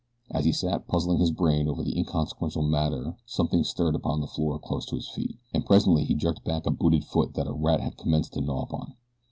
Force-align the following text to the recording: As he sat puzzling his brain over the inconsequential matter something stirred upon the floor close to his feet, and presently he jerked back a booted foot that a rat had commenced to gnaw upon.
As 0.31 0.45
he 0.45 0.51
sat 0.51 0.87
puzzling 0.87 1.19
his 1.19 1.29
brain 1.29 1.67
over 1.67 1.83
the 1.83 1.95
inconsequential 1.95 2.63
matter 2.63 3.17
something 3.27 3.63
stirred 3.63 3.93
upon 3.93 4.19
the 4.19 4.25
floor 4.25 4.57
close 4.57 4.83
to 4.87 4.95
his 4.95 5.07
feet, 5.07 5.37
and 5.53 5.63
presently 5.63 6.05
he 6.05 6.15
jerked 6.15 6.43
back 6.43 6.65
a 6.65 6.71
booted 6.71 7.05
foot 7.05 7.35
that 7.35 7.45
a 7.45 7.53
rat 7.53 7.81
had 7.81 7.97
commenced 7.97 8.33
to 8.33 8.41
gnaw 8.41 8.63
upon. 8.63 8.95